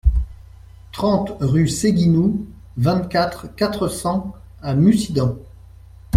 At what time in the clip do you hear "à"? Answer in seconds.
4.63-4.73